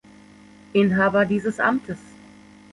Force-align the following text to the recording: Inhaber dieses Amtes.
Inhaber 0.73 1.27
dieses 1.27 1.59
Amtes. 1.59 1.99